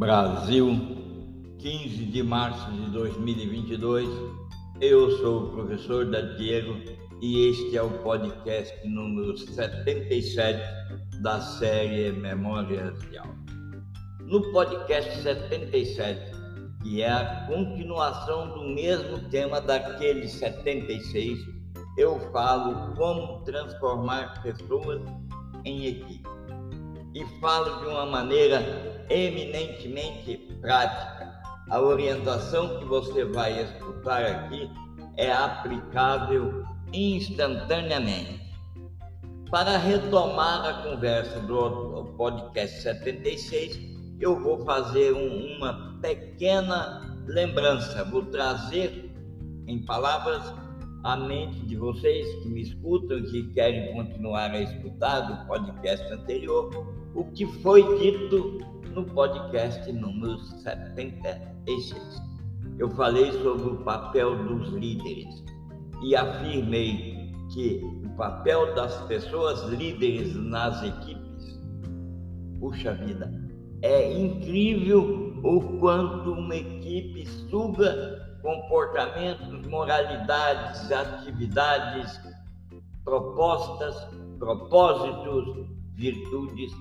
Brasil, 0.00 0.66
15 1.58 2.06
de 2.06 2.22
março 2.22 2.72
de 2.72 2.90
2022. 2.90 4.08
Eu 4.80 5.10
sou 5.18 5.44
o 5.44 5.50
professor 5.50 6.06
Diego 6.38 6.74
e 7.20 7.50
este 7.50 7.76
é 7.76 7.82
o 7.82 7.90
podcast 7.98 8.88
número 8.88 9.36
77 9.36 10.58
da 11.20 11.38
série 11.42 12.12
Memórias 12.12 12.98
de 13.10 13.18
Aula. 13.18 13.36
No 14.22 14.40
podcast 14.52 15.20
77, 15.20 16.32
que 16.82 17.02
é 17.02 17.10
a 17.10 17.44
continuação 17.46 18.54
do 18.54 18.64
mesmo 18.70 19.18
tema 19.28 19.60
daquele 19.60 20.26
76, 20.26 21.40
eu 21.98 22.18
falo 22.32 22.94
como 22.96 23.44
transformar 23.44 24.42
pessoas 24.42 25.02
em 25.66 25.88
equipe. 25.88 26.22
E 27.14 27.22
falo 27.38 27.80
de 27.80 27.86
uma 27.88 28.06
maneira 28.06 28.99
eminentemente 29.10 30.36
prática. 30.60 31.40
A 31.68 31.80
orientação 31.80 32.78
que 32.78 32.84
você 32.84 33.24
vai 33.24 33.62
escutar 33.62 34.24
aqui 34.24 34.70
é 35.16 35.30
aplicável 35.30 36.64
instantaneamente. 36.92 38.40
Para 39.50 39.76
retomar 39.76 40.64
a 40.64 40.82
conversa 40.84 41.40
do 41.40 42.04
podcast 42.16 42.82
76, 42.82 43.78
eu 44.20 44.40
vou 44.40 44.64
fazer 44.64 45.12
um, 45.12 45.56
uma 45.56 45.98
pequena 46.00 47.18
lembrança, 47.26 48.04
vou 48.04 48.24
trazer 48.26 49.12
em 49.66 49.84
palavras 49.84 50.42
a 51.02 51.16
mente 51.16 51.60
de 51.66 51.76
vocês 51.76 52.26
que 52.42 52.48
me 52.48 52.62
escutam, 52.62 53.22
que 53.22 53.52
querem 53.52 53.92
continuar 53.92 54.50
a 54.50 54.60
escutar 54.60 55.20
do 55.20 55.46
podcast 55.46 56.12
anterior, 56.12 56.70
o 57.14 57.24
que 57.24 57.46
foi 57.62 57.82
dito 57.98 58.58
no 58.94 59.04
podcast 59.04 59.90
número 59.92 60.38
76. 60.38 62.22
Eu 62.78 62.88
falei 62.90 63.32
sobre 63.42 63.70
o 63.70 63.76
papel 63.84 64.44
dos 64.44 64.68
líderes 64.70 65.44
e 66.02 66.16
afirmei 66.16 67.30
que 67.52 67.82
o 68.04 68.08
papel 68.16 68.74
das 68.74 68.94
pessoas 69.06 69.62
líderes 69.70 70.34
nas 70.34 70.82
equipes, 70.82 71.60
puxa 72.58 72.94
vida, 72.94 73.32
é 73.82 74.12
incrível 74.12 75.34
o 75.42 75.78
quanto 75.78 76.32
uma 76.32 76.54
equipe 76.54 77.26
suga 77.26 78.38
comportamentos, 78.42 79.66
moralidades, 79.66 80.90
atividades, 80.92 82.20
propostas, 83.04 83.96
propósitos, 84.38 85.66
virtudes 85.94 86.72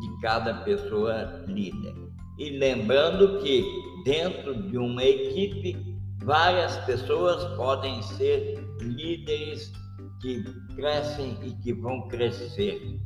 de 0.00 0.20
cada 0.20 0.54
pessoa 0.62 1.44
líder. 1.46 1.94
E 2.38 2.50
lembrando 2.58 3.38
que 3.40 3.64
dentro 4.04 4.62
de 4.68 4.76
uma 4.76 5.02
equipe, 5.02 5.76
várias 6.24 6.76
pessoas 6.84 7.44
podem 7.56 8.02
ser 8.02 8.58
líderes 8.80 9.72
que 10.20 10.42
crescem 10.74 11.38
e 11.42 11.52
que 11.62 11.72
vão 11.72 12.08
crescer. 12.08 13.00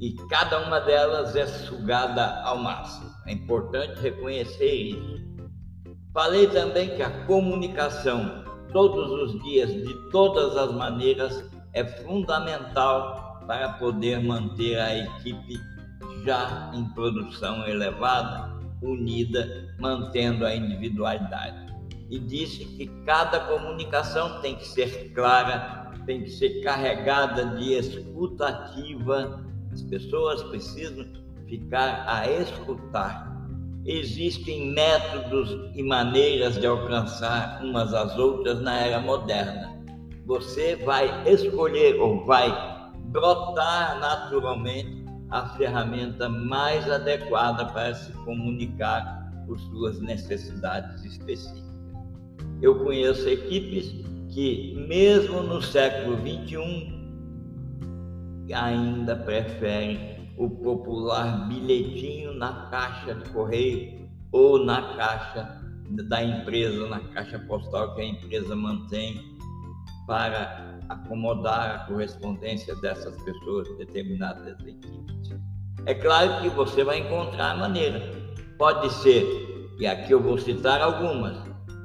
E 0.00 0.14
cada 0.28 0.66
uma 0.66 0.80
delas 0.80 1.34
é 1.34 1.46
sugada 1.46 2.42
ao 2.42 2.58
máximo. 2.58 3.10
É 3.26 3.32
importante 3.32 4.00
reconhecer 4.00 4.72
isso. 4.72 5.26
Falei 6.12 6.46
também 6.48 6.94
que 6.96 7.02
a 7.02 7.26
comunicação, 7.26 8.44
todos 8.72 9.10
os 9.10 9.42
dias, 9.42 9.72
de 9.72 10.10
todas 10.10 10.56
as 10.56 10.72
maneiras, 10.72 11.44
é 11.72 11.84
fundamental 11.84 13.40
para 13.46 13.74
poder 13.74 14.22
manter 14.22 14.78
a 14.78 14.98
equipe 14.98 15.58
já 16.24 16.70
em 16.74 16.84
produção 16.90 17.66
elevada, 17.66 18.58
unida, 18.82 19.74
mantendo 19.78 20.44
a 20.44 20.54
individualidade. 20.54 21.66
E 22.08 22.18
disse 22.18 22.64
que 22.64 22.86
cada 23.04 23.40
comunicação 23.40 24.40
tem 24.40 24.56
que 24.56 24.66
ser 24.66 25.12
clara, 25.12 25.92
tem 26.06 26.22
que 26.22 26.30
ser 26.30 26.62
carregada 26.62 27.56
de 27.56 27.72
escutativa. 27.72 29.44
As 29.72 29.82
pessoas 29.82 30.42
precisam 30.44 31.06
ficar 31.48 32.04
a 32.06 32.30
escutar 32.30 33.36
existem 33.86 34.72
métodos 34.72 35.56
e 35.74 35.82
maneiras 35.82 36.58
de 36.58 36.66
alcançar 36.66 37.60
umas 37.62 37.94
às 37.94 38.18
outras 38.18 38.60
na 38.60 38.80
era 38.80 39.00
moderna. 39.00 39.76
Você 40.26 40.74
vai 40.76 41.28
escolher 41.28 42.00
ou 42.00 42.24
vai 42.26 42.50
brotar 42.96 44.00
naturalmente 44.00 45.05
a 45.30 45.48
ferramenta 45.56 46.28
mais 46.28 46.88
adequada 46.90 47.66
para 47.66 47.94
se 47.94 48.12
comunicar 48.24 49.30
por 49.46 49.58
suas 49.58 50.00
necessidades 50.00 51.04
específicas. 51.04 51.64
Eu 52.62 52.78
conheço 52.84 53.28
equipes 53.28 53.92
que, 54.32 54.74
mesmo 54.88 55.42
no 55.42 55.60
século 55.60 56.16
XXI, 56.18 56.96
ainda 58.52 59.16
preferem 59.16 60.30
o 60.38 60.48
popular 60.48 61.48
bilhetinho 61.48 62.34
na 62.34 62.68
caixa 62.70 63.14
de 63.14 63.28
correio 63.30 64.08
ou 64.32 64.64
na 64.64 64.94
caixa 64.96 65.62
da 66.08 66.22
empresa, 66.22 66.88
na 66.88 67.00
caixa 67.00 67.38
postal 67.40 67.94
que 67.94 68.02
a 68.02 68.04
empresa 68.04 68.54
mantém 68.54 69.36
para 70.06 70.75
acomodar 70.88 71.74
a 71.74 71.78
correspondência 71.86 72.74
dessas 72.76 73.14
pessoas, 73.22 73.68
determinadas 73.78 74.60
equipes. 74.60 75.36
É 75.86 75.94
claro 75.94 76.42
que 76.42 76.48
você 76.50 76.82
vai 76.82 76.98
encontrar 76.98 77.52
a 77.52 77.56
maneira. 77.56 78.00
Pode 78.58 78.92
ser, 78.94 79.24
e 79.78 79.86
aqui 79.86 80.12
eu 80.12 80.20
vou 80.20 80.38
citar 80.38 80.80
algumas, 80.80 81.36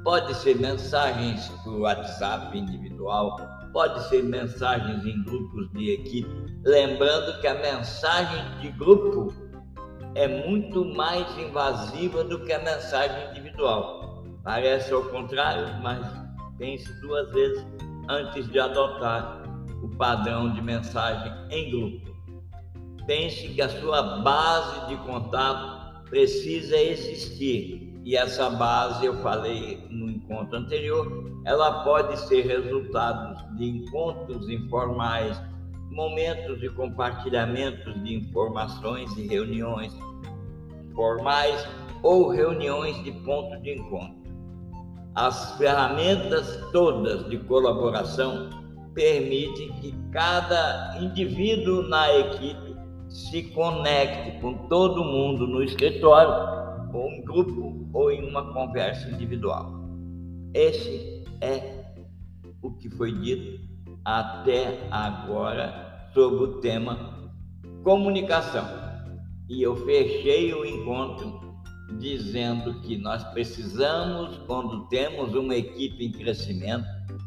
pode 0.02 0.34
ser 0.34 0.56
mensagens 0.56 1.48
por 1.62 1.80
WhatsApp 1.80 2.56
individual, 2.56 3.36
pode 3.72 4.08
ser 4.08 4.22
mensagens 4.24 5.04
em 5.04 5.22
grupos 5.24 5.70
de 5.72 5.92
equipe, 5.92 6.28
lembrando 6.64 7.40
que 7.40 7.46
a 7.46 7.54
mensagem 7.54 8.60
de 8.60 8.70
grupo 8.70 9.32
é 10.14 10.46
muito 10.46 10.84
mais 10.84 11.26
invasiva 11.38 12.24
do 12.24 12.44
que 12.44 12.52
a 12.52 12.58
mensagem 12.58 13.30
individual. 13.30 14.24
Parece 14.42 14.92
ao 14.92 15.04
contrário, 15.04 15.80
mas 15.82 16.04
pense 16.58 16.92
duas 17.00 17.30
vezes 17.32 17.64
antes 18.08 18.48
de 18.48 18.58
adotar 18.58 19.42
o 19.82 19.88
padrão 19.96 20.52
de 20.52 20.60
mensagem 20.60 21.32
em 21.50 21.70
grupo. 21.70 22.12
Pense 23.06 23.48
que 23.48 23.60
a 23.60 23.68
sua 23.68 24.20
base 24.22 24.88
de 24.88 24.96
contato 25.04 26.02
precisa 26.08 26.76
existir 26.76 27.92
e 28.04 28.16
essa 28.16 28.50
base, 28.50 29.06
eu 29.06 29.16
falei 29.22 29.86
no 29.88 30.10
encontro 30.10 30.58
anterior, 30.58 31.40
ela 31.44 31.84
pode 31.84 32.18
ser 32.26 32.46
resultado 32.46 33.56
de 33.56 33.64
encontros 33.64 34.48
informais, 34.48 35.40
momentos 35.90 36.60
de 36.60 36.68
compartilhamentos 36.70 37.94
de 38.02 38.14
informações 38.14 39.16
e 39.16 39.28
reuniões 39.28 39.92
formais 40.94 41.64
ou 42.02 42.28
reuniões 42.28 43.02
de 43.04 43.12
ponto 43.24 43.60
de 43.62 43.78
encontro. 43.78 44.21
As 45.14 45.58
ferramentas 45.58 46.58
todas 46.72 47.28
de 47.28 47.36
colaboração 47.38 48.48
permitem 48.94 49.70
que 49.74 49.92
cada 50.10 50.98
indivíduo 51.00 51.82
na 51.82 52.10
equipe 52.18 52.74
se 53.08 53.42
conecte 53.50 54.40
com 54.40 54.54
todo 54.68 55.04
mundo 55.04 55.46
no 55.46 55.62
escritório 55.62 56.62
ou 56.94 57.10
em 57.10 57.22
grupo, 57.24 57.88
ou 57.92 58.10
em 58.10 58.26
uma 58.26 58.54
conversa 58.54 59.10
individual. 59.10 59.70
Esse 60.54 61.24
é 61.42 61.84
o 62.62 62.70
que 62.72 62.88
foi 62.88 63.12
dito 63.12 63.60
até 64.04 64.78
agora 64.90 66.08
sobre 66.14 66.44
o 66.44 66.60
tema 66.60 67.30
comunicação. 67.82 68.64
E 69.48 69.62
eu 69.62 69.76
fechei 69.84 70.54
o 70.54 70.64
encontro 70.64 71.41
dizendo 71.98 72.80
que 72.80 72.96
nós 72.96 73.22
precisamos, 73.32 74.38
quando 74.46 74.86
temos 74.88 75.34
uma 75.34 75.54
equipe 75.54 76.04
em 76.04 76.12
crescimento, 76.12 76.86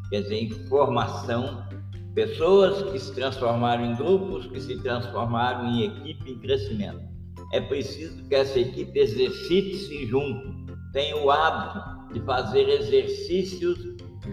quer 0.10 0.22
dizer, 0.22 0.44
em 0.44 0.50
formação, 0.68 1.66
pessoas 2.14 2.92
que 2.92 3.00
se 3.00 3.14
transformaram 3.14 3.86
em 3.86 3.96
grupos, 3.96 4.48
que 4.48 4.60
se 4.60 4.82
transformaram 4.82 5.68
em 5.68 5.84
equipe 5.84 6.32
em 6.32 6.40
crescimento 6.40 7.16
é 7.52 7.62
preciso 7.62 8.24
que 8.26 8.36
essa 8.36 8.60
equipe 8.60 9.00
exercite-se 9.00 10.06
junto, 10.08 10.76
tenha 10.92 11.16
o 11.18 11.30
hábito 11.32 12.14
de 12.14 12.20
fazer 12.22 12.68
exercícios 12.68 13.78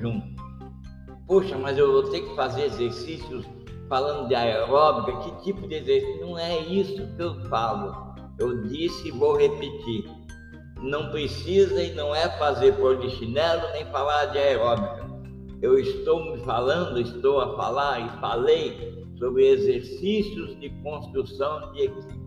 juntos. 0.00 0.32
Poxa, 1.26 1.56
mas 1.56 1.78
eu 1.78 1.92
vou 1.92 2.02
ter 2.10 2.20
que 2.20 2.34
fazer 2.34 2.64
exercícios 2.64 3.44
falando 3.88 4.28
de 4.28 4.34
aeróbica, 4.34 5.18
que 5.18 5.44
tipo 5.44 5.68
de 5.68 5.76
exercício? 5.76 6.26
Não 6.26 6.38
é 6.38 6.58
isso 6.60 7.14
que 7.16 7.22
eu 7.22 7.44
falo. 7.48 8.12
Eu 8.38 8.62
disse 8.64 9.08
e 9.08 9.10
vou 9.10 9.36
repetir. 9.36 10.04
Não 10.82 11.10
precisa 11.10 11.82
e 11.82 11.94
não 11.94 12.14
é 12.14 12.28
fazer 12.38 12.72
por 12.72 12.98
de 12.98 13.08
chinelo 13.10 13.62
nem 13.72 13.84
falar 13.86 14.26
de 14.26 14.38
aeróbica. 14.38 15.06
Eu 15.62 15.78
estou 15.78 16.24
me 16.24 16.38
falando, 16.44 17.00
estou 17.00 17.40
a 17.40 17.56
falar 17.56 18.00
e 18.00 18.20
falei 18.20 19.06
sobre 19.16 19.46
exercícios 19.46 20.58
de 20.58 20.70
construção 20.82 21.72
de 21.72 21.82
equipe. 21.82 22.20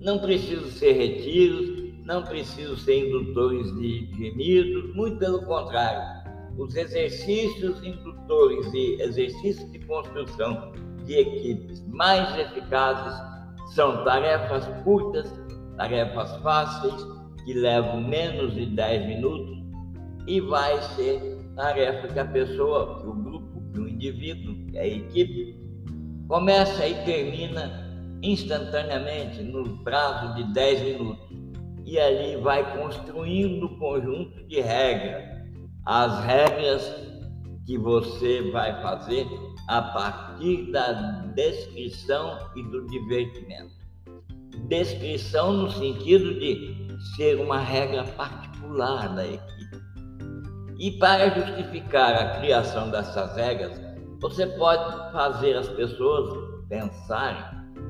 Não 0.00 0.20
precisam 0.20 0.70
ser 0.70 0.92
retiros, 0.92 1.92
não 2.04 2.22
precisam 2.22 2.76
ser 2.76 3.08
indutores 3.08 3.74
de 3.74 4.08
gemidos, 4.16 4.94
muito 4.94 5.18
pelo 5.18 5.44
contrário. 5.44 6.24
Os 6.56 6.76
exercícios 6.76 7.82
indutores 7.82 8.72
e 8.72 9.02
exercícios 9.02 9.68
de 9.72 9.80
construção 9.80 10.70
de 11.04 11.14
equipes 11.14 11.84
mais 11.88 12.38
eficazes 12.38 13.20
são 13.74 14.04
tarefas 14.04 14.64
curtas, 14.84 15.34
tarefas 15.76 16.30
fáceis, 16.36 17.15
que 17.46 17.54
levam 17.54 18.00
menos 18.00 18.54
de 18.54 18.66
10 18.66 19.06
minutos, 19.06 19.62
e 20.26 20.40
vai 20.40 20.82
ser 20.82 21.38
tarefa 21.54 22.08
que 22.08 22.18
a 22.18 22.24
pessoa, 22.24 23.00
que 23.00 23.06
o 23.06 23.14
grupo, 23.14 23.62
que 23.72 23.78
o 23.78 23.88
indivíduo, 23.88 24.66
que 24.66 24.76
a 24.76 24.86
equipe, 24.86 25.56
começa 26.28 26.86
e 26.86 27.04
termina 27.04 27.86
instantaneamente 28.20 29.42
no 29.42 29.78
prazo 29.84 30.34
de 30.34 30.52
10 30.52 30.82
minutos. 30.82 31.36
E 31.84 31.98
ali 32.00 32.36
vai 32.42 32.76
construindo 32.76 33.66
um 33.66 33.78
conjunto 33.78 34.44
de 34.48 34.60
regras. 34.60 35.24
As 35.84 36.24
regras 36.24 37.06
que 37.64 37.78
você 37.78 38.50
vai 38.50 38.82
fazer 38.82 39.24
a 39.68 39.82
partir 39.82 40.72
da 40.72 41.22
descrição 41.36 42.38
e 42.56 42.62
do 42.64 42.86
divertimento. 42.86 43.76
Descrição 44.68 45.52
no 45.52 45.70
sentido 45.70 46.40
de 46.40 46.85
ser 47.14 47.40
uma 47.40 47.58
regra 47.58 48.04
particular 48.04 49.14
da 49.14 49.26
equipe. 49.26 49.76
E 50.78 50.90
para 50.98 51.30
justificar 51.30 52.14
a 52.14 52.40
criação 52.40 52.90
dessas 52.90 53.34
regras, 53.36 53.80
você 54.20 54.46
pode 54.46 55.12
fazer 55.12 55.56
as 55.56 55.68
pessoas 55.68 56.46
pensarem 56.68 57.44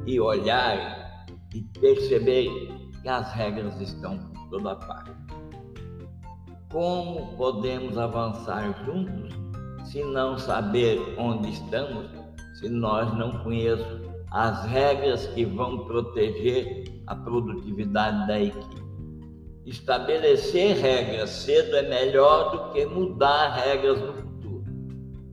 e 0.07 0.21
olharem 0.21 0.87
e 1.55 1.63
perceberem 1.81 2.91
que 3.03 3.09
as 3.09 3.33
regras 3.33 3.81
estão 3.81 4.19
por 4.19 4.51
toda 4.51 4.77
parte. 4.77 5.11
Como 6.71 7.37
podemos 7.37 7.97
avançar 7.97 8.85
juntos 8.85 9.35
se 9.85 10.03
não 10.05 10.37
saber 10.37 11.01
onde 11.19 11.51
estamos, 11.51 12.11
se 12.59 12.69
nós 12.69 13.13
não 13.17 13.43
conhecemos 13.43 14.07
as 14.31 14.65
regras 14.67 15.27
que 15.29 15.45
vão 15.45 15.87
proteger 15.87 16.85
a 17.07 17.15
produtividade 17.15 18.27
da 18.27 18.41
equipe? 18.41 18.86
Estabelecer 19.67 20.77
regras 20.77 21.29
cedo 21.29 21.75
é 21.75 21.83
melhor 21.83 22.53
do 22.53 22.73
que 22.73 22.87
mudar 22.87 23.49
regras 23.49 24.01
no 24.01 24.13
futuro. 24.13 24.65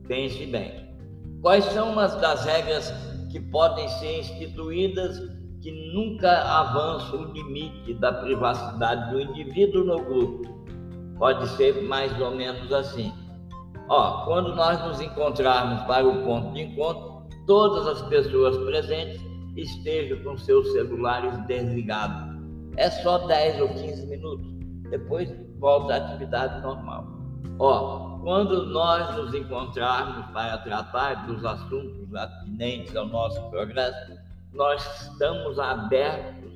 Pense 0.08 0.44
bem. 0.46 0.92
Quais 1.40 1.64
são 1.66 1.92
umas 1.92 2.16
das 2.20 2.44
regras 2.44 2.92
que 3.30 3.38
podem 3.38 3.88
ser 3.88 4.18
instituídas 4.18 5.20
que 5.62 5.70
nunca 5.94 6.32
avançam 6.32 7.20
o 7.20 7.32
limite 7.32 7.94
da 7.94 8.12
privacidade 8.12 9.12
do 9.12 9.20
indivíduo 9.20 9.84
no 9.84 10.02
grupo? 10.02 10.42
Pode 11.16 11.48
ser 11.50 11.80
mais 11.84 12.20
ou 12.20 12.32
menos 12.32 12.72
assim. 12.72 13.12
Ó, 13.88 14.24
quando 14.24 14.52
nós 14.56 14.84
nos 14.84 15.00
encontrarmos 15.00 15.86
para 15.86 16.08
o 16.08 16.24
ponto 16.24 16.52
de 16.54 16.62
encontro, 16.62 17.28
todas 17.46 17.86
as 17.86 18.02
pessoas 18.08 18.56
presentes 18.64 19.20
estejam 19.56 20.24
com 20.24 20.36
seus 20.36 20.72
celulares 20.72 21.38
desligados 21.46 22.33
é 22.76 22.90
só 22.90 23.26
10 23.26 23.60
ou 23.60 23.68
15 23.68 24.06
minutos. 24.06 24.46
Depois 24.90 25.32
volta 25.58 25.94
à 25.94 25.96
atividade 25.96 26.60
normal. 26.62 27.06
Ó, 27.58 28.18
quando 28.22 28.66
nós 28.66 29.14
nos 29.16 29.34
encontrarmos 29.34 30.26
para 30.32 30.58
tratar 30.58 31.26
dos 31.26 31.44
assuntos 31.44 32.14
atinentes 32.14 32.94
ao 32.96 33.06
nosso 33.06 33.40
progresso, 33.50 34.12
nós 34.52 35.02
estamos 35.02 35.58
abertos 35.58 36.52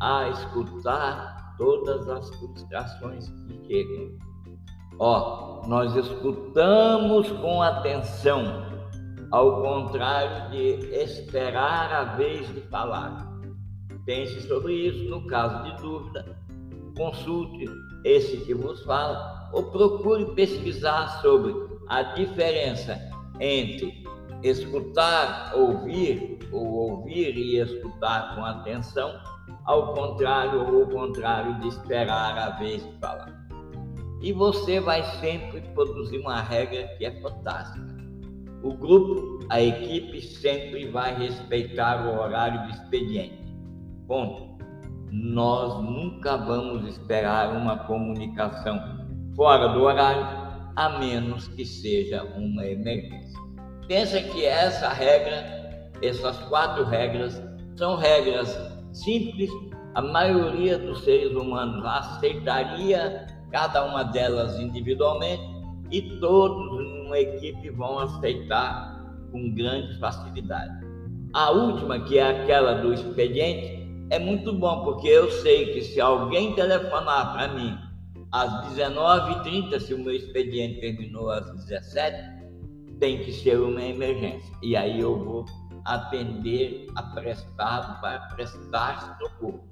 a 0.00 0.28
escutar 0.28 1.54
todas 1.56 2.08
as 2.08 2.28
frustrações 2.36 3.28
que 3.28 3.66
chegam. 3.66 4.18
Ó, 4.98 5.62
nós 5.66 5.94
escutamos 5.96 7.30
com 7.30 7.62
atenção, 7.62 8.66
ao 9.30 9.62
contrário 9.62 10.50
de 10.50 10.94
esperar 10.94 11.92
a 11.92 12.04
vez 12.16 12.46
de 12.54 12.60
falar. 12.62 13.25
Pense 14.06 14.40
sobre 14.42 14.72
isso. 14.72 15.10
No 15.10 15.26
caso 15.26 15.64
de 15.64 15.82
dúvida, 15.82 16.38
consulte 16.96 17.66
esse 18.04 18.38
que 18.38 18.54
vos 18.54 18.82
fala 18.84 19.50
ou 19.52 19.64
procure 19.64 20.24
pesquisar 20.34 21.20
sobre 21.20 21.54
a 21.88 22.02
diferença 22.14 22.98
entre 23.40 24.06
escutar, 24.42 25.52
ouvir 25.56 26.38
ou 26.52 26.66
ouvir 26.66 27.36
e 27.36 27.58
escutar 27.58 28.34
com 28.34 28.44
atenção, 28.44 29.20
ao 29.64 29.92
contrário 29.94 30.60
ou 30.60 30.82
ao 30.82 30.88
contrário 30.88 31.58
de 31.60 31.68
esperar 31.68 32.38
a 32.38 32.50
vez 32.58 32.84
de 32.84 32.98
falar. 32.98 33.46
E 34.22 34.32
você 34.32 34.80
vai 34.80 35.02
sempre 35.20 35.60
produzir 35.74 36.18
uma 36.18 36.40
regra 36.40 36.88
que 36.96 37.04
é 37.04 37.20
fantástica. 37.20 37.96
O 38.62 38.72
grupo, 38.72 39.40
a 39.50 39.60
equipe 39.60 40.20
sempre 40.22 40.88
vai 40.88 41.14
respeitar 41.14 42.06
o 42.06 42.20
horário 42.20 42.62
do 42.64 42.70
expediente. 42.70 43.45
Ponto. 44.06 44.56
Nós 45.10 45.82
nunca 45.82 46.36
vamos 46.36 46.86
esperar 46.88 47.56
uma 47.56 47.78
comunicação 47.78 48.78
fora 49.34 49.68
do 49.68 49.82
horário, 49.82 50.26
a 50.76 50.98
menos 50.98 51.48
que 51.48 51.64
seja 51.64 52.22
uma 52.36 52.64
emergência. 52.66 53.38
Pensa 53.88 54.20
que 54.20 54.44
essa 54.44 54.88
regra, 54.88 55.90
essas 56.02 56.38
quatro 56.48 56.84
regras, 56.84 57.42
são 57.76 57.96
regras 57.96 58.58
simples, 58.92 59.50
a 59.94 60.02
maioria 60.02 60.78
dos 60.78 61.04
seres 61.04 61.34
humanos 61.34 61.84
aceitaria 61.84 63.26
cada 63.50 63.84
uma 63.84 64.02
delas 64.04 64.58
individualmente 64.58 65.42
e 65.90 66.02
todos 66.20 66.80
em 66.80 67.06
uma 67.06 67.18
equipe 67.18 67.70
vão 67.70 68.00
aceitar 68.00 69.02
com 69.30 69.54
grande 69.54 69.98
facilidade. 69.98 70.84
A 71.32 71.50
última, 71.50 72.00
que 72.00 72.18
é 72.18 72.42
aquela 72.42 72.74
do 72.74 72.92
expediente, 72.92 73.85
é 74.10 74.18
muito 74.18 74.52
bom, 74.52 74.84
porque 74.84 75.08
eu 75.08 75.30
sei 75.30 75.72
que 75.72 75.82
se 75.82 76.00
alguém 76.00 76.54
telefonar 76.54 77.32
para 77.32 77.48
mim 77.48 77.76
às 78.30 78.68
19h30, 78.74 79.80
se 79.80 79.94
o 79.94 79.98
meu 79.98 80.14
expediente 80.14 80.80
terminou 80.80 81.30
às 81.30 81.50
17 81.64 82.36
tem 83.00 83.18
que 83.18 83.32
ser 83.32 83.58
uma 83.60 83.82
emergência. 83.82 84.54
E 84.62 84.76
aí 84.76 85.00
eu 85.00 85.22
vou 85.22 85.44
atender 85.84 86.86
aprestado 86.94 88.00
para 88.00 88.20
prestar 88.34 89.18
socorro. 89.18 89.64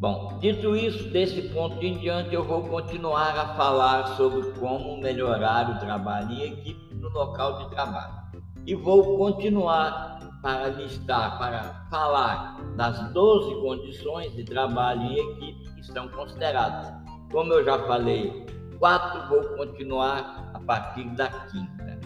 Bom, 0.00 0.38
dito 0.40 0.76
isso, 0.76 1.10
desse 1.10 1.42
ponto 1.48 1.84
em 1.84 1.98
diante 1.98 2.32
eu 2.32 2.44
vou 2.44 2.62
continuar 2.62 3.36
a 3.36 3.54
falar 3.56 4.16
sobre 4.16 4.52
como 4.52 4.96
melhorar 4.98 5.70
o 5.70 5.80
trabalho 5.80 6.32
em 6.32 6.52
equipe 6.52 6.94
no 6.94 7.08
local 7.08 7.58
de 7.58 7.70
trabalho. 7.70 8.14
E 8.64 8.74
vou 8.76 9.18
continuar 9.18 10.17
para 10.42 10.68
listar, 10.68 11.38
para 11.38 11.86
falar 11.90 12.60
das 12.76 13.12
12 13.12 13.60
condições 13.60 14.32
de 14.34 14.44
trabalho 14.44 15.02
em 15.02 15.18
equipe 15.18 15.74
que 15.74 15.82
são 15.84 16.08
consideradas. 16.08 16.92
Como 17.30 17.52
eu 17.52 17.64
já 17.64 17.78
falei, 17.86 18.46
quatro 18.78 19.28
vou 19.28 19.56
continuar 19.56 20.50
a 20.54 20.60
partir 20.60 21.04
da 21.16 21.28
quinta. 21.28 21.98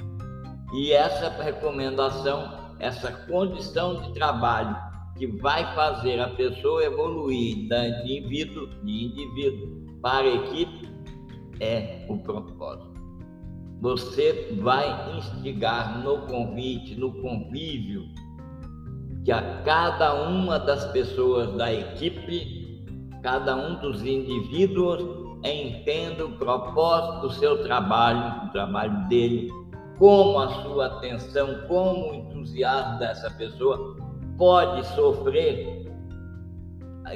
E 0.75 0.93
essa 0.93 1.29
recomendação, 1.43 2.75
essa 2.79 3.13
condição 3.27 4.03
de 4.03 4.15
trabalho 4.15 4.77
que 5.17 5.27
vai 5.27 5.75
fazer 5.75 6.19
a 6.21 6.31
pessoa 6.31 6.83
evoluir 6.83 7.69
de 7.69 7.91
indivíduo, 8.19 8.67
de 8.83 9.05
indivíduo 9.05 10.01
para 10.01 10.27
equipe 10.27 10.91
é 11.61 12.07
o 12.09 12.19
propósito. 12.19 12.92
Você 13.83 14.57
vai 14.61 15.19
instigar 15.19 16.05
no 16.05 16.19
convite, 16.29 16.95
no 16.95 17.13
convívio, 17.21 18.05
que 19.25 19.33
a 19.33 19.61
cada 19.65 20.29
uma 20.29 20.57
das 20.57 20.85
pessoas 20.93 21.53
da 21.57 21.73
equipe, 21.73 22.81
cada 23.25 23.57
um 23.57 23.81
dos 23.81 24.05
indivíduos, 24.05 25.03
entenda 25.45 26.25
o 26.25 26.39
propósito 26.39 27.23
do 27.23 27.33
seu 27.33 27.65
trabalho, 27.65 28.47
do 28.47 28.53
trabalho 28.53 29.09
dele, 29.09 29.51
como 29.99 30.39
a 30.39 30.63
sua 30.63 30.87
atenção, 30.87 31.67
como 31.67 32.13
o 32.13 32.15
entusiasmo 32.15 33.01
dessa 33.01 33.31
pessoa 33.33 33.97
pode 34.39 34.87
sofrer 34.95 35.91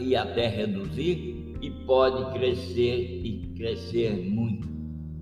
e 0.00 0.16
até 0.16 0.48
reduzir 0.48 1.54
e 1.62 1.70
pode 1.86 2.32
crescer 2.36 3.20
e 3.24 3.52
crescer 3.56 4.16
muito, 4.28 4.45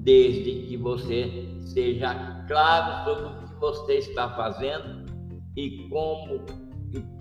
desde 0.04 0.66
que 0.66 0.76
você 0.76 1.49
seja 1.62 2.44
claro 2.46 3.04
sobre 3.04 3.25
o 3.25 3.49
que 3.49 3.54
você 3.58 3.94
está 3.94 4.28
fazendo 4.30 5.04
e 5.56 5.88
como 5.88 6.44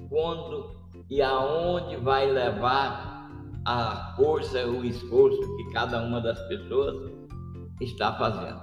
quando 0.10 0.76
e 1.10 1.22
aonde 1.22 1.96
vai 1.98 2.30
levar 2.30 3.32
a 3.66 4.14
força, 4.18 4.66
o 4.68 4.84
esforço 4.84 5.40
que 5.56 5.72
cada 5.72 6.02
uma 6.04 6.20
das 6.20 6.40
pessoas 6.48 7.12
está 7.80 8.14
fazendo. 8.14 8.62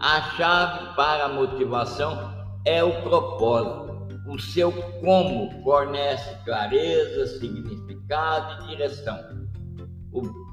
A 0.00 0.20
chave 0.36 0.94
para 0.94 1.24
a 1.24 1.28
motivação 1.28 2.44
é 2.64 2.84
o 2.84 3.02
propósito. 3.02 3.92
O 4.28 4.38
seu 4.38 4.72
como 5.00 5.62
fornece 5.62 6.36
clareza, 6.44 7.38
significado 7.38 8.64
e 8.64 8.68
direção. 8.68 9.18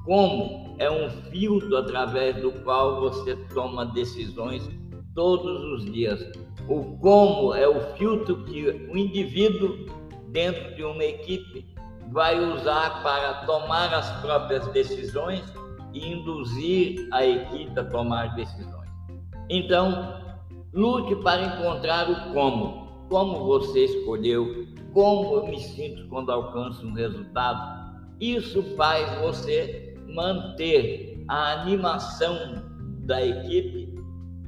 como 0.04 0.69
é 0.80 0.90
um 0.90 1.10
filtro 1.30 1.76
através 1.76 2.36
do 2.40 2.50
qual 2.62 3.00
você 3.02 3.36
toma 3.54 3.84
decisões 3.84 4.66
todos 5.14 5.62
os 5.74 5.92
dias. 5.92 6.26
O 6.66 6.96
como 6.98 7.54
é 7.54 7.68
o 7.68 7.94
filtro 7.96 8.44
que 8.44 8.70
o 8.90 8.96
indivíduo 8.96 9.86
dentro 10.28 10.74
de 10.74 10.82
uma 10.82 11.04
equipe 11.04 11.74
vai 12.10 12.40
usar 12.54 13.02
para 13.02 13.44
tomar 13.44 13.92
as 13.92 14.10
próprias 14.22 14.66
decisões 14.68 15.44
e 15.92 16.12
induzir 16.12 17.06
a 17.12 17.26
equipe 17.26 17.78
a 17.78 17.84
tomar 17.84 18.34
decisões. 18.34 18.88
Então, 19.50 20.18
lute 20.72 21.14
para 21.16 21.42
encontrar 21.42 22.10
o 22.10 22.32
como. 22.32 23.06
Como 23.10 23.44
você 23.44 23.84
escolheu, 23.84 24.66
como 24.94 25.36
eu 25.36 25.46
me 25.46 25.60
sinto 25.60 26.08
quando 26.08 26.32
alcanço 26.32 26.86
um 26.86 26.94
resultado. 26.94 27.90
Isso 28.18 28.62
faz 28.76 29.20
você 29.20 29.89
manter 30.14 31.24
a 31.28 31.60
animação 31.60 32.36
da 33.04 33.24
equipe, 33.24 33.94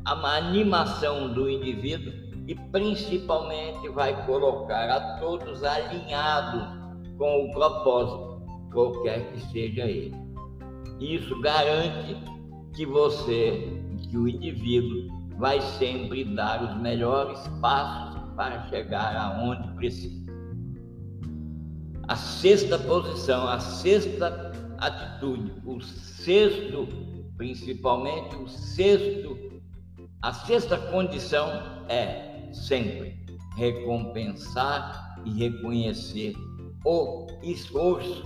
a 0.04 0.36
animação 0.36 1.32
do 1.32 1.48
indivíduo 1.48 2.12
e 2.46 2.54
principalmente 2.54 3.88
vai 3.90 4.26
colocar 4.26 4.90
a 4.90 5.18
todos 5.18 5.62
alinhados 5.62 6.64
com 7.16 7.46
o 7.46 7.52
propósito, 7.52 8.42
qualquer 8.72 9.32
que 9.32 9.40
seja 9.52 9.82
ele. 9.82 10.14
Isso 10.98 11.40
garante 11.40 12.16
que 12.74 12.86
você, 12.86 13.80
que 14.10 14.16
o 14.16 14.28
indivíduo, 14.28 15.08
vai 15.38 15.60
sempre 15.60 16.24
dar 16.24 16.62
os 16.62 16.80
melhores 16.80 17.38
passos 17.60 18.20
para 18.36 18.66
chegar 18.68 19.16
aonde 19.16 19.68
precisa. 19.74 20.32
A 22.08 22.16
sexta 22.16 22.78
posição, 22.78 23.48
a 23.48 23.58
sexta 23.58 24.51
atitude, 24.82 25.52
o 25.64 25.80
sexto, 25.80 26.88
principalmente 27.36 28.34
o 28.36 28.48
sexto, 28.48 29.62
a 30.20 30.32
sexta 30.32 30.76
condição 30.76 31.48
é 31.88 32.50
sempre 32.52 33.16
recompensar 33.56 35.20
e 35.24 35.32
reconhecer 35.32 36.34
o 36.84 37.26
esforço. 37.42 38.22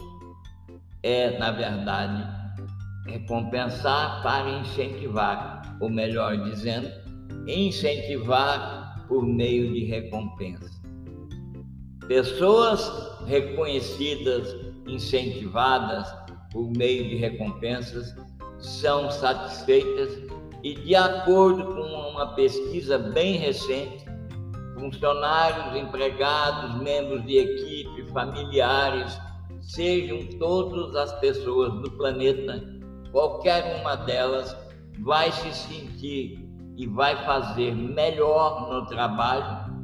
É, 1.03 1.39
na 1.39 1.53
verdade, 1.53 2.27
recompensar 3.07 4.23
para 4.23 4.51
incentivar, 4.59 5.77
ou 5.81 5.89
melhor 5.89 6.37
dizendo, 6.51 6.91
incentivar 7.47 9.05
por 9.07 9.25
meio 9.25 9.73
de 9.73 9.85
recompensa. 9.85 10.71
Pessoas 12.09 12.91
reconhecidas, 13.27 14.53
incentivadas 14.89 16.26
por 16.53 16.71
meio 16.71 17.09
de 17.09 17.17
recompensas, 17.17 18.15
são 18.59 19.11
satisfeitas 19.11 20.19
e, 20.63 20.75
de 20.75 20.95
acordo 20.95 21.65
com 21.65 22.11
uma 22.11 22.35
pesquisa 22.35 22.99
bem 22.99 23.37
recente, 23.37 24.05
funcionários, 24.75 25.77
empregados, 25.77 26.81
membros 26.83 27.25
de 27.25 27.39
equipe, 27.39 28.11
familiares, 28.13 29.19
sejam 29.61 30.27
todas 30.39 30.95
as 30.97 31.13
pessoas 31.21 31.73
do 31.83 31.91
planeta, 31.93 32.63
qualquer 33.11 33.81
uma 33.81 33.97
delas 33.97 34.57
vai 35.01 35.31
se 35.33 35.53
sentir 35.53 36.47
e 36.77 36.87
vai 36.87 37.17
fazer 37.25 37.75
melhor 37.75 38.71
no 38.71 38.87
trabalho 38.87 39.75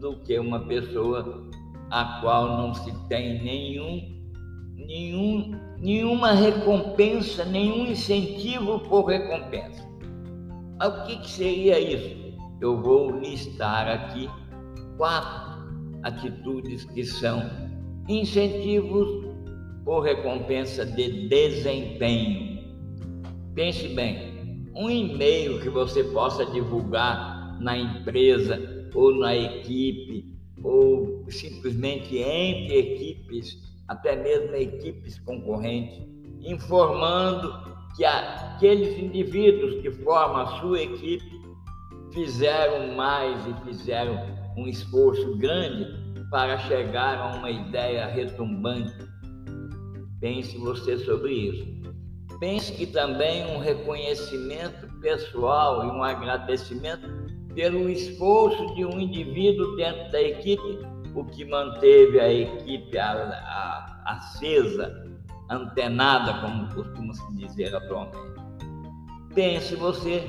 do 0.00 0.16
que 0.20 0.38
uma 0.38 0.60
pessoa 0.60 1.48
a 1.90 2.20
qual 2.20 2.56
não 2.56 2.74
se 2.74 2.92
tem 3.08 3.42
nenhum, 3.42 4.17
nenhum, 4.78 5.58
nenhuma 5.78 6.32
recompensa, 6.32 7.44
nenhum 7.44 7.86
incentivo 7.86 8.80
por 8.80 9.06
recompensa. 9.06 9.86
O 10.80 11.06
que, 11.06 11.16
que 11.18 11.30
seria 11.30 11.78
isso? 11.80 12.16
Eu 12.60 12.80
vou 12.80 13.10
listar 13.10 13.88
aqui 13.88 14.28
quatro 14.96 15.58
atitudes 16.02 16.84
que 16.84 17.04
são 17.04 17.42
incentivos 18.08 19.26
por 19.84 20.00
recompensa 20.00 20.86
de 20.86 21.28
desempenho. 21.28 22.58
Pense 23.54 23.88
bem, 23.88 24.64
um 24.74 24.88
e-mail 24.88 25.60
que 25.60 25.68
você 25.68 26.04
possa 26.04 26.46
divulgar 26.46 27.58
na 27.60 27.76
empresa 27.76 28.90
ou 28.94 29.14
na 29.14 29.34
equipe 29.34 30.38
ou 30.62 31.24
simplesmente 31.28 32.18
entre 32.18 32.78
equipes, 32.78 33.67
até 33.88 34.14
mesmo 34.14 34.54
equipes 34.54 35.18
concorrentes, 35.20 36.06
informando 36.40 37.52
que 37.96 38.04
aqueles 38.04 38.98
indivíduos 38.98 39.80
que 39.82 39.90
formam 39.90 40.42
a 40.42 40.60
sua 40.60 40.80
equipe 40.80 41.38
fizeram 42.12 42.94
mais 42.94 43.46
e 43.46 43.54
fizeram 43.64 44.18
um 44.56 44.66
esforço 44.66 45.36
grande 45.36 45.86
para 46.30 46.58
chegar 46.58 47.18
a 47.18 47.36
uma 47.36 47.50
ideia 47.50 48.06
retumbante. 48.06 48.94
Pense 50.20 50.56
você 50.58 50.98
sobre 50.98 51.32
isso. 51.32 51.78
Pense 52.38 52.72
que 52.72 52.86
também 52.86 53.44
um 53.46 53.58
reconhecimento 53.58 54.86
pessoal 55.00 55.84
e 55.84 55.90
um 55.90 56.02
agradecimento 56.02 57.08
pelo 57.54 57.88
esforço 57.88 58.74
de 58.74 58.84
um 58.84 59.00
indivíduo 59.00 59.74
dentro 59.76 60.12
da 60.12 60.22
equipe, 60.22 60.78
o 61.14 61.24
que 61.24 61.44
manteve 61.44 62.20
a 62.20 62.32
equipe 62.32 62.98
a, 62.98 63.12
a, 63.12 64.12
acesa, 64.16 65.06
antenada, 65.50 66.40
como 66.40 66.74
costuma 66.74 67.12
se 67.14 67.36
dizer 67.36 67.74
atualmente. 67.74 68.18
Pense 69.34 69.74
você 69.76 70.22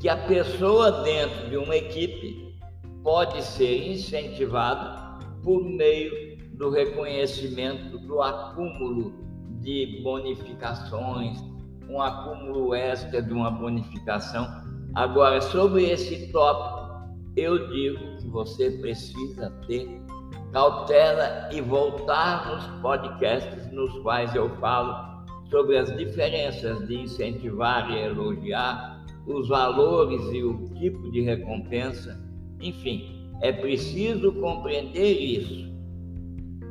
que 0.00 0.08
a 0.08 0.16
pessoa 0.16 1.02
dentro 1.02 1.48
de 1.50 1.56
uma 1.56 1.76
equipe 1.76 2.54
pode 3.02 3.42
ser 3.42 3.92
incentivada 3.92 5.18
por 5.42 5.64
meio 5.64 6.36
do 6.54 6.70
reconhecimento 6.70 7.98
do 7.98 8.20
acúmulo 8.22 9.26
de 9.60 10.00
bonificações, 10.02 11.38
um 11.88 12.00
acúmulo 12.00 12.74
extra 12.74 13.22
de 13.22 13.32
uma 13.32 13.50
bonificação. 13.50 14.46
Agora, 14.94 15.40
sobre 15.40 15.84
esse 15.90 16.32
tópico, 16.32 16.86
eu 17.36 17.68
digo 17.68 18.16
que 18.16 18.28
você 18.28 18.70
precisa 18.70 19.50
ter 19.66 20.00
cautela 20.56 21.50
e 21.52 21.60
voltar 21.60 22.50
nos 22.50 22.66
podcasts 22.80 23.70
nos 23.72 23.92
quais 23.98 24.34
eu 24.34 24.48
falo 24.56 25.22
sobre 25.50 25.76
as 25.76 25.94
diferenças 25.94 26.88
de 26.88 27.02
incentivar 27.02 27.90
e 27.90 27.98
elogiar, 27.98 29.04
os 29.26 29.48
valores 29.48 30.18
e 30.32 30.42
o 30.42 30.66
tipo 30.78 31.10
de 31.10 31.20
recompensa, 31.20 32.18
enfim, 32.58 33.28
é 33.42 33.52
preciso 33.52 34.32
compreender 34.32 35.20
isso. 35.20 35.70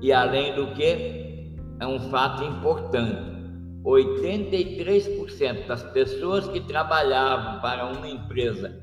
E 0.02 0.12
além 0.12 0.56
do 0.56 0.74
que, 0.74 1.54
é 1.80 1.86
um 1.86 2.00
fato 2.10 2.44
importante. 2.44 3.36
83% 3.84 5.68
das 5.68 5.84
pessoas 5.92 6.48
que 6.48 6.60
trabalhavam 6.62 7.62
para 7.62 7.86
uma 7.86 8.10
empresa 8.10 8.82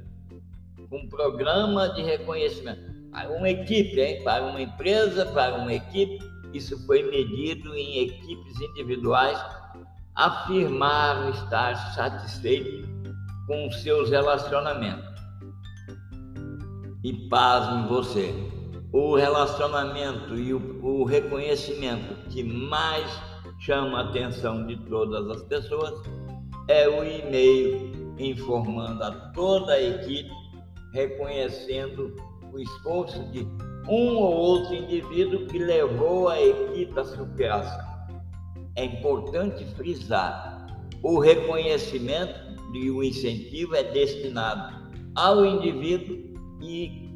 com 0.89 1.09
programa 1.09 1.89
de 1.89 2.03
reconhecimento 2.03 2.92
para 3.13 3.31
uma 3.31 3.49
equipe, 3.49 4.01
hein? 4.01 4.25
para 4.25 4.43
uma 4.43 4.61
empresa, 4.61 5.27
para 5.27 5.57
uma 5.57 5.73
equipe. 5.73 6.19
Isso 6.55 6.85
foi 6.87 7.03
medido 7.03 7.75
em 7.75 7.99
equipes 7.99 8.61
individuais, 8.61 9.39
afirmaram 10.15 11.31
estar 11.31 11.77
satisfeitos 11.95 12.89
com 13.47 13.71
seus 13.71 14.11
relacionamentos. 14.11 15.13
E 17.05 17.13
pasme 17.29 17.89
você, 17.89 18.33
o 18.93 19.17
relacionamento 19.17 20.35
e 20.35 20.55
o, 20.55 20.85
o 20.85 21.05
reconhecimento 21.05 22.15
que 22.31 22.43
mais 22.43 23.11
chama 23.61 23.99
a 23.99 24.09
atenção 24.09 24.67
de 24.67 24.77
todas 24.89 25.29
as 25.29 25.43
pessoas 25.45 25.95
é 26.69 26.89
o 26.89 27.05
e-mail 27.05 28.15
informando 28.19 29.03
a 29.03 29.11
toda 29.33 29.73
a 29.73 29.83
equipe, 29.83 30.31
reconhecendo 30.93 32.15
o 32.53 32.59
esforço 32.61 33.23
de 33.31 33.47
um 33.89 34.17
ou 34.17 34.35
outro 34.35 34.75
indivíduo 34.75 35.47
que 35.47 35.59
levou 35.59 36.29
a 36.29 36.41
equipe 36.41 36.99
à 36.99 37.05
superação. 37.05 37.93
É 38.77 38.85
importante 38.85 39.65
frisar: 39.75 40.67
o 41.03 41.19
reconhecimento 41.19 42.35
e 42.75 42.91
o 42.91 43.03
incentivo 43.03 43.75
é 43.75 43.83
destinado 43.83 44.83
ao 45.15 45.45
indivíduo 45.45 46.17
e 46.61 47.11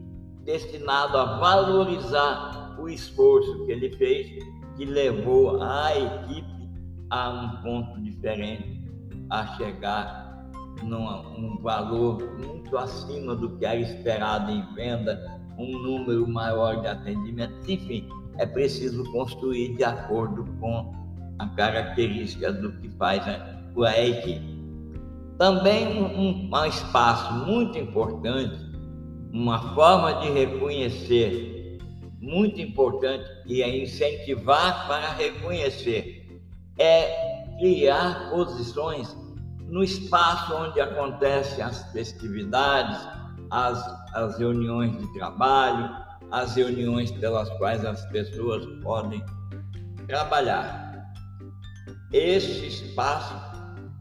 destinado 0.44 1.16
a 1.16 1.38
valorizar 1.38 2.76
o 2.80 2.88
esforço 2.88 3.64
que 3.64 3.72
ele 3.72 3.96
fez, 3.96 4.44
que 4.76 4.84
levou 4.84 5.62
a 5.62 5.96
equipe 5.96 6.46
a 7.10 7.30
um 7.30 7.62
ponto 7.62 8.02
diferente, 8.02 8.84
a 9.30 9.46
chegar 9.56 10.25
num 10.82 11.58
valor 11.58 12.22
muito 12.38 12.76
acima 12.76 13.34
do 13.34 13.56
que 13.56 13.64
era 13.64 13.80
esperado 13.80 14.50
em 14.50 14.62
venda, 14.74 15.40
um 15.58 15.78
número 15.78 16.28
maior 16.28 16.80
de 16.80 16.88
atendimentos, 16.88 17.68
enfim, 17.68 18.08
é 18.38 18.46
preciso 18.46 19.04
construir 19.12 19.74
de 19.76 19.84
acordo 19.84 20.44
com 20.60 20.94
a 21.38 21.46
característica 21.48 22.52
do 22.52 22.72
que 22.72 22.88
faz 22.90 23.22
a 23.26 24.00
equipe. 24.00 24.56
Também 25.38 26.02
um, 26.02 26.50
um 26.50 26.64
espaço 26.64 27.32
muito 27.46 27.78
importante, 27.78 28.58
uma 29.32 29.74
forma 29.74 30.20
de 30.20 30.30
reconhecer 30.30 31.78
muito 32.20 32.60
importante 32.60 33.24
e 33.46 33.62
é 33.62 33.82
incentivar 33.82 34.86
para 34.88 35.12
reconhecer, 35.12 36.40
é 36.78 37.46
criar 37.58 38.30
posições 38.30 39.14
no 39.66 39.82
espaço 39.82 40.54
onde 40.54 40.80
acontecem 40.80 41.62
as 41.62 41.90
festividades, 41.92 42.98
as, 43.50 44.14
as 44.14 44.38
reuniões 44.38 44.98
de 44.98 45.12
trabalho, 45.14 45.90
as 46.30 46.54
reuniões 46.54 47.10
pelas 47.12 47.48
quais 47.58 47.84
as 47.84 48.04
pessoas 48.06 48.64
podem 48.82 49.22
trabalhar. 50.06 51.12
Este 52.12 52.68
espaço 52.68 53.34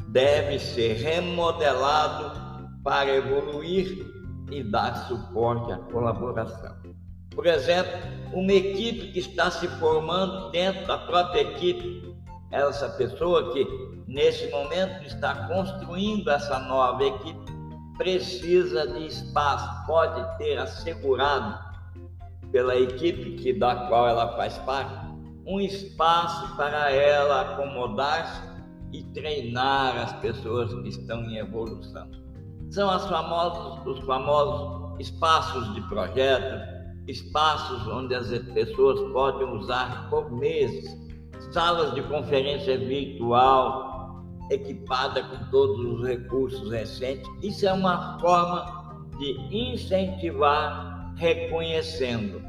deve 0.09 0.59
ser 0.59 0.97
remodelado 0.97 2.39
para 2.83 3.15
evoluir 3.15 4.05
e 4.51 4.63
dar 4.63 5.07
suporte 5.07 5.71
à 5.71 5.77
colaboração. 5.77 6.75
Por 7.31 7.45
exemplo, 7.47 7.91
uma 8.31 8.53
equipe 8.53 9.11
que 9.11 9.19
está 9.19 9.51
se 9.51 9.67
formando 9.79 10.51
dentro 10.51 10.85
da 10.87 10.97
própria 10.99 11.41
equipe, 11.41 12.15
essa 12.51 12.89
pessoa 12.89 13.51
que 13.51 13.65
nesse 14.15 14.49
momento 14.49 15.05
está 15.05 15.45
construindo 15.45 16.29
essa 16.31 16.57
nova 16.59 17.03
equipe, 17.03 17.51
precisa 17.97 18.87
de 18.87 19.07
espaço, 19.07 19.85
pode 19.85 20.37
ter 20.37 20.57
assegurado 20.57 21.59
pela 22.49 22.77
equipe 22.77 23.31
que 23.35 23.51
da 23.51 23.75
qual 23.87 24.07
ela 24.07 24.37
faz 24.37 24.57
parte, 24.59 25.13
um 25.45 25.59
espaço 25.59 26.55
para 26.55 26.91
ela 26.91 27.41
acomodar-se 27.41 28.41
e 28.93 29.03
treinar 29.11 29.97
as 29.97 30.13
pessoas 30.21 30.73
que 30.73 30.87
estão 30.87 31.21
em 31.23 31.35
evolução. 31.35 32.09
São 32.71 32.97
famosos, 32.97 33.85
os 33.85 33.99
famosos 34.05 34.97
espaços 34.97 35.73
de 35.73 35.81
projeto, 35.89 36.73
espaços 37.05 37.85
onde 37.89 38.15
as 38.15 38.29
pessoas 38.53 39.11
podem 39.11 39.45
usar 39.49 40.09
por 40.09 40.31
meses, 40.31 40.89
salas 41.51 41.93
de 41.93 42.01
conferência 42.03 42.77
virtual 42.77 43.94
equipada 44.51 45.23
com 45.23 45.49
todos 45.49 45.79
os 45.85 46.07
recursos 46.07 46.69
recentes. 46.71 47.27
Isso 47.41 47.67
é 47.67 47.73
uma 47.73 48.19
forma 48.19 49.09
de 49.17 49.31
incentivar 49.55 51.13
reconhecendo. 51.17 52.43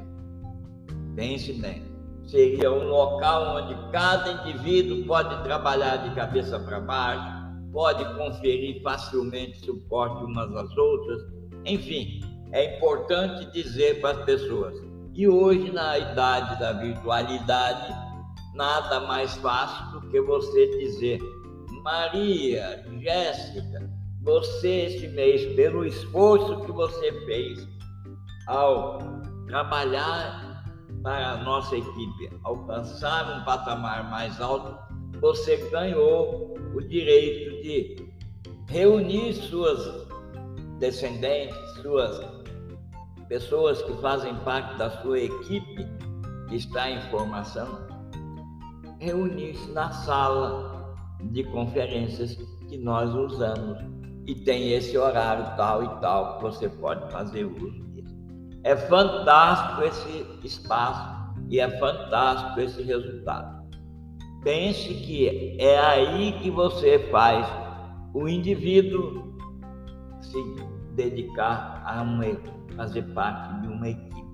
Pense 1.14 1.52
bem 1.54 1.86
seria 2.26 2.72
um 2.72 2.88
local 2.88 3.56
onde 3.56 3.74
cada 3.92 4.32
indivíduo 4.32 5.04
pode 5.06 5.42
trabalhar 5.44 5.96
de 5.96 6.14
cabeça 6.14 6.58
para 6.58 6.80
baixo, 6.80 7.46
pode 7.72 8.04
conferir 8.16 8.82
facilmente 8.82 9.64
suporte 9.64 10.24
umas 10.24 10.52
às 10.54 10.76
outras. 10.76 11.22
Enfim, 11.64 12.20
é 12.52 12.76
importante 12.76 13.50
dizer 13.52 14.00
para 14.00 14.18
as 14.18 14.24
pessoas. 14.24 14.74
E 15.14 15.26
hoje, 15.26 15.72
na 15.72 15.98
idade 15.98 16.58
da 16.58 16.72
virtualidade, 16.72 17.94
nada 18.54 19.00
mais 19.00 19.34
fácil 19.36 20.00
do 20.00 20.08
que 20.10 20.20
você 20.20 20.66
dizer: 20.78 21.20
Maria, 21.86 22.84
Jéssica, 22.98 23.88
você 24.20 24.86
esse 24.86 25.06
mês, 25.06 25.54
pelo 25.54 25.84
esforço 25.84 26.62
que 26.62 26.72
você 26.72 27.12
fez 27.26 27.68
ao 28.48 28.98
trabalhar 29.46 30.64
para 31.04 31.34
a 31.34 31.36
nossa 31.44 31.76
equipe 31.76 32.28
alcançar 32.42 33.38
um 33.38 33.44
patamar 33.44 34.10
mais 34.10 34.40
alto, 34.40 34.76
você 35.20 35.58
ganhou 35.70 36.54
o 36.74 36.82
direito 36.82 37.62
de 37.62 38.12
reunir 38.68 39.34
suas 39.34 40.08
descendentes, 40.80 41.56
suas 41.82 42.20
pessoas 43.28 43.80
que 43.82 43.92
fazem 44.02 44.34
parte 44.40 44.76
da 44.76 44.90
sua 45.02 45.20
equipe 45.20 45.86
que 46.48 46.56
está 46.56 46.90
em 46.90 47.00
formação, 47.12 47.86
reunir-se 48.98 49.70
na 49.70 49.92
sala 49.92 50.75
de 51.20 51.44
conferências 51.44 52.34
que 52.68 52.78
nós 52.78 53.14
usamos 53.14 53.78
e 54.26 54.34
tem 54.34 54.72
esse 54.72 54.96
horário 54.98 55.56
tal 55.56 55.84
e 55.84 55.88
tal 56.00 56.36
que 56.36 56.42
você 56.42 56.68
pode 56.68 57.10
fazer 57.12 57.44
uso. 57.44 57.86
É 58.64 58.74
fantástico 58.76 59.82
esse 59.82 60.26
espaço 60.44 61.16
e 61.48 61.60
é 61.60 61.78
fantástico 61.78 62.60
esse 62.60 62.82
resultado. 62.82 63.64
Pense 64.42 64.92
que 64.94 65.56
é 65.60 65.78
aí 65.78 66.32
que 66.40 66.50
você 66.50 66.98
faz 67.10 67.46
o 68.12 68.28
indivíduo 68.28 69.36
se 70.20 70.38
dedicar 70.94 71.82
a 71.84 72.02
uma, 72.02 72.24
fazer 72.76 73.02
parte 73.14 73.60
de 73.60 73.68
uma 73.68 73.88
equipe. 73.88 74.24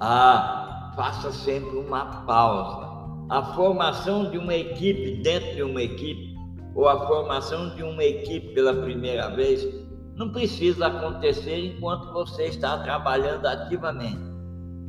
Ah, 0.00 0.92
faça 0.94 1.32
sempre 1.32 1.76
uma 1.76 2.22
pausa. 2.24 2.83
A 3.30 3.42
formação 3.54 4.30
de 4.30 4.36
uma 4.36 4.54
equipe 4.54 5.22
dentro 5.22 5.54
de 5.54 5.62
uma 5.62 5.82
equipe, 5.82 6.36
ou 6.74 6.86
a 6.86 7.06
formação 7.06 7.74
de 7.74 7.82
uma 7.82 8.04
equipe 8.04 8.52
pela 8.52 8.74
primeira 8.74 9.30
vez, 9.30 9.66
não 10.14 10.30
precisa 10.30 10.88
acontecer 10.88 11.74
enquanto 11.74 12.12
você 12.12 12.44
está 12.44 12.82
trabalhando 12.82 13.46
ativamente. 13.46 14.20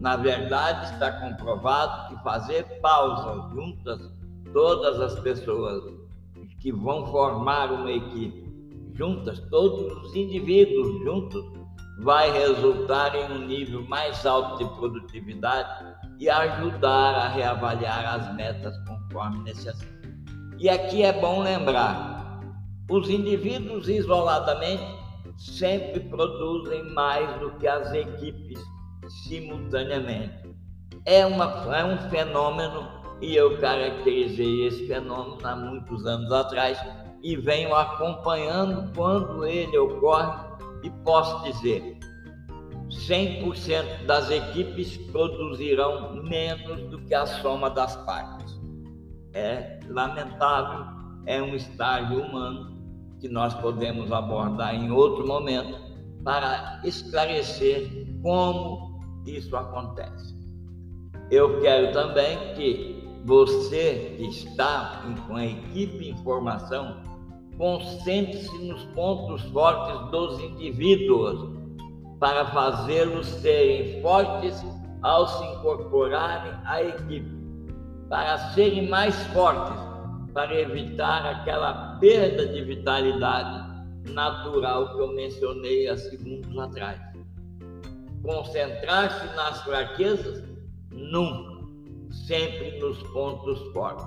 Na 0.01 0.17
verdade, 0.17 0.93
está 0.93 1.13
comprovado 1.13 2.09
que 2.09 2.23
fazer 2.23 2.63
pausas 2.81 3.51
juntas, 3.53 4.11
todas 4.51 4.99
as 4.99 5.17
pessoas 5.21 5.83
que 6.59 6.73
vão 6.73 7.07
formar 7.07 7.71
uma 7.71 7.91
equipe 7.91 8.45
juntas, 8.95 9.39
todos 9.49 9.91
os 10.03 10.15
indivíduos 10.15 11.03
juntos, 11.03 11.43
vai 11.99 12.29
resultar 12.31 13.15
em 13.15 13.31
um 13.31 13.47
nível 13.47 13.81
mais 13.87 14.25
alto 14.25 14.57
de 14.57 14.69
produtividade 14.75 15.94
e 16.19 16.29
ajudar 16.29 17.15
a 17.15 17.27
reavaliar 17.29 18.15
as 18.15 18.35
metas 18.35 18.77
conforme 18.87 19.43
necessário. 19.43 19.95
E 20.57 20.69
aqui 20.69 21.03
é 21.03 21.13
bom 21.13 21.41
lembrar: 21.41 22.39
os 22.89 23.09
indivíduos 23.09 23.89
isoladamente 23.89 24.83
sempre 25.37 25.99
produzem 26.01 26.83
mais 26.93 27.39
do 27.39 27.51
que 27.57 27.67
as 27.67 27.91
equipes 27.93 28.59
simultaneamente. 29.27 30.55
É, 31.05 31.25
uma, 31.25 31.75
é 31.75 31.83
um 31.83 31.97
fenômeno 32.09 32.89
e 33.21 33.35
eu 33.35 33.59
caracterizei 33.59 34.67
esse 34.67 34.87
fenômeno 34.87 35.37
há 35.43 35.55
muitos 35.55 36.05
anos 36.05 36.31
atrás 36.31 36.79
e 37.21 37.35
venho 37.35 37.75
acompanhando 37.75 38.91
quando 38.95 39.45
ele 39.45 39.77
ocorre 39.77 40.55
e 40.83 40.89
posso 41.03 41.43
dizer 41.43 41.94
100% 42.95 44.05
das 44.05 44.29
equipes 44.31 44.97
produzirão 45.11 46.23
menos 46.23 46.81
do 46.89 46.99
que 47.01 47.13
a 47.13 47.25
soma 47.25 47.69
das 47.69 47.95
partes. 48.05 48.59
É 49.33 49.79
lamentável, 49.87 50.85
é 51.25 51.41
um 51.41 51.55
estágio 51.55 52.21
humano 52.21 52.75
que 53.19 53.27
nós 53.27 53.53
podemos 53.55 54.11
abordar 54.11 54.75
em 54.75 54.91
outro 54.91 55.27
momento 55.27 55.77
para 56.23 56.81
esclarecer 56.83 58.07
como 58.21 58.99
isso 59.25 59.55
acontece. 59.55 60.35
Eu 61.29 61.59
quero 61.61 61.91
também 61.91 62.37
que 62.55 63.03
você 63.25 64.15
que 64.17 64.27
está 64.27 65.03
com 65.27 65.35
a 65.35 65.45
equipe 65.45 66.09
em 66.09 66.17
formação 66.23 67.03
concentre-se 67.57 68.57
nos 68.67 68.83
pontos 68.93 69.41
fortes 69.51 70.11
dos 70.11 70.39
indivíduos 70.39 71.64
para 72.19 72.45
fazê-los 72.47 73.27
serem 73.27 74.01
fortes 74.01 74.63
ao 75.01 75.27
se 75.27 75.43
incorporarem 75.45 76.53
à 76.65 76.81
equipe, 76.81 77.31
para 78.09 78.37
serem 78.53 78.87
mais 78.87 79.15
fortes 79.27 79.85
para 80.35 80.53
evitar 80.53 81.25
aquela 81.25 81.97
perda 81.97 82.45
de 82.45 82.61
vitalidade 82.61 83.73
natural 84.11 84.93
que 84.93 85.01
eu 85.01 85.13
mencionei 85.13 85.87
há 85.87 85.97
segundos 85.97 86.59
atrás. 86.59 86.99
Concentrar-se 88.21 89.33
nas 89.33 89.61
fraquezas? 89.63 90.43
Nunca. 90.91 91.55
Sempre 92.27 92.77
nos 92.79 93.01
pontos 93.13 93.59
fortes. 93.71 94.05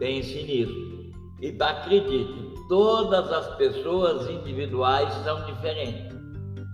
Pense 0.00 0.42
nisso. 0.42 1.12
E 1.40 1.56
acredite, 1.60 2.54
todas 2.68 3.30
as 3.30 3.56
pessoas 3.56 4.28
individuais 4.28 5.12
são 5.22 5.44
diferentes. 5.44 6.13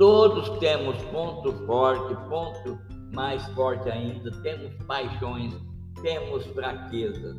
Todos 0.00 0.48
temos 0.60 0.96
ponto 1.12 1.52
forte, 1.66 2.16
ponto 2.26 2.78
mais 3.12 3.44
forte 3.48 3.90
ainda, 3.90 4.30
temos 4.40 4.72
paixões, 4.86 5.54
temos 6.00 6.46
fraquezas. 6.46 7.36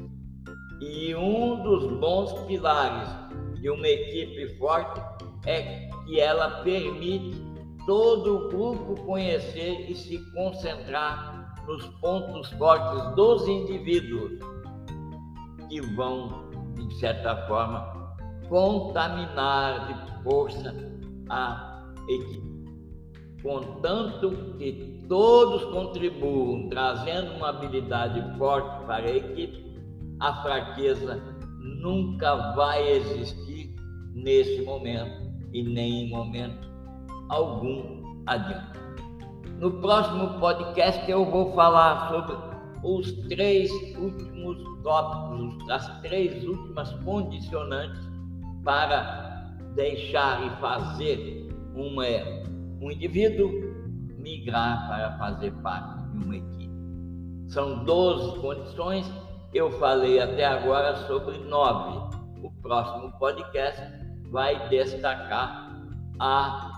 E 0.79 1.15
um 1.15 1.63
dos 1.63 1.91
bons 1.99 2.31
pilares 2.45 3.09
de 3.59 3.67
uma 3.67 3.87
equipe 3.87 4.59
forte 4.59 5.01
é 5.47 5.89
que 6.05 6.19
ela 6.19 6.61
permite 6.61 7.35
todo 7.87 8.45
o 8.45 8.49
grupo 8.49 9.05
conhecer 9.07 9.89
e 9.89 9.95
se 9.95 10.19
concentrar 10.31 11.55
nos 11.65 11.83
pontos 11.99 12.47
fortes 12.51 13.15
dos 13.15 13.47
indivíduos. 13.47 14.33
que 15.67 15.81
vão, 15.95 16.47
de 16.75 16.93
certa 16.99 17.35
forma, 17.47 18.15
contaminar 18.47 19.87
de 19.87 20.23
força 20.23 20.75
a 21.27 21.81
equipe. 22.07 22.50
Contanto 23.41 24.55
que 24.57 25.03
todos 25.07 25.63
contribuam 25.65 26.69
trazendo 26.69 27.33
uma 27.33 27.49
habilidade 27.49 28.37
forte 28.37 28.85
para 28.85 29.05
a 29.05 29.15
equipe, 29.15 29.79
a 30.19 30.41
fraqueza 30.43 31.21
nunca 31.59 32.53
vai 32.53 32.87
existir 32.91 33.75
nesse 34.13 34.61
momento 34.61 35.31
e 35.51 35.63
nem 35.63 36.05
em 36.05 36.09
momento 36.09 36.69
algum 37.29 38.21
adiante. 38.27 38.79
No 39.59 39.71
próximo 39.79 40.39
podcast 40.39 41.09
eu 41.09 41.25
vou 41.25 41.53
falar 41.53 42.09
sobre 42.09 42.51
os 42.83 43.11
três 43.27 43.71
últimos 43.97 44.57
tópicos, 44.83 45.69
as 45.69 46.01
três 46.01 46.43
últimas 46.43 46.91
condicionantes 47.03 48.01
para 48.63 49.55
deixar 49.75 50.45
e 50.45 50.49
fazer 50.59 51.47
uma, 51.75 52.05
um 52.81 52.91
indivíduo 52.91 53.51
migrar 54.17 54.87
para 54.87 55.17
fazer 55.17 55.51
parte 55.61 56.03
de 56.07 56.25
uma 56.25 56.35
equipe. 56.35 56.71
São 57.47 57.83
12 57.85 58.39
condições, 58.39 59.11
eu 59.53 59.71
falei 59.79 60.19
até 60.19 60.45
agora 60.45 60.95
sobre 61.07 61.37
nove. 61.37 62.17
O 62.43 62.51
próximo 62.61 63.11
podcast 63.19 63.81
vai 64.31 64.67
destacar 64.69 65.79
as 66.19 66.71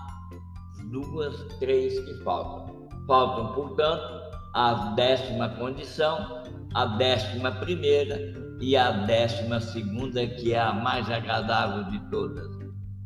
duas, 0.90 1.42
três 1.58 1.98
que 2.00 2.14
faltam. 2.22 2.86
Faltam, 3.06 3.54
portanto, 3.54 4.22
a 4.52 4.92
décima 4.94 5.48
condição, 5.50 6.42
a 6.74 6.84
décima 6.84 7.50
primeira 7.52 8.18
e 8.60 8.76
a 8.76 8.90
décima 8.90 9.60
segunda, 9.60 10.26
que 10.26 10.52
é 10.52 10.60
a 10.60 10.72
mais 10.72 11.10
agradável 11.10 11.84
de 11.84 11.98
todas. 12.10 12.46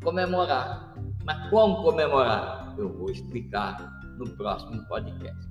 Comemorar. 0.03 0.95
Mas 1.25 1.51
como 1.51 1.83
comemorar? 1.83 2.68
Eu 2.79 2.93
vou 2.97 3.11
explicar 3.11 4.01
no 4.19 4.29
próximo 4.37 4.87
podcast. 4.89 5.49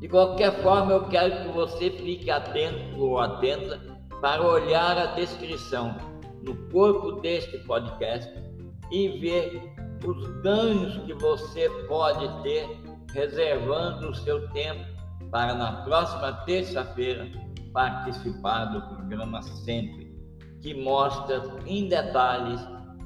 De 0.00 0.08
qualquer 0.08 0.62
forma, 0.62 0.92
eu 0.92 1.08
quero 1.08 1.44
que 1.44 1.48
você 1.52 1.90
fique 1.90 2.30
atento 2.30 2.98
ou 2.98 3.20
atenta 3.20 3.78
para 4.20 4.42
olhar 4.42 4.98
a 4.98 5.14
descrição 5.14 5.96
no 6.42 6.56
corpo 6.70 7.20
deste 7.20 7.58
podcast 7.58 8.32
e 8.90 9.08
ver 9.20 9.74
os 10.04 10.26
ganhos 10.42 10.96
que 11.04 11.14
você 11.14 11.68
pode 11.86 12.42
ter 12.42 12.66
reservando 13.12 14.10
o 14.10 14.14
seu 14.14 14.48
tempo 14.50 14.84
para 15.30 15.54
na 15.54 15.82
próxima 15.82 16.32
terça-feira 16.44 17.30
participar 17.72 18.66
do 18.66 18.82
programa 18.94 19.40
Sempre, 19.42 20.12
que 20.60 20.74
mostra 20.74 21.42
em 21.66 21.88
detalhes 21.88 22.60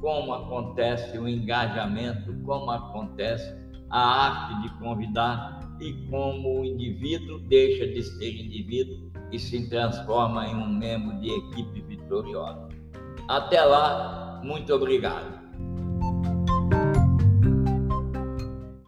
como 0.06 0.32
acontece 0.34 1.18
o 1.18 1.28
engajamento, 1.28 2.32
como 2.44 2.70
acontece 2.70 3.52
a 3.90 4.26
arte 4.26 4.62
de 4.62 4.78
convidar 4.78 5.58
e 5.80 5.94
como 6.08 6.60
o 6.60 6.64
indivíduo 6.64 7.40
deixa 7.48 7.88
de 7.88 8.04
ser 8.04 8.40
indivíduo 8.40 9.10
e 9.32 9.38
se 9.40 9.68
transforma 9.68 10.46
em 10.46 10.54
um 10.54 10.68
membro 10.68 11.18
de 11.18 11.28
equipe 11.28 11.80
vitoriosa. 11.80 12.68
Até 13.26 13.60
lá, 13.64 14.40
muito 14.44 14.72
obrigado. 14.72 15.44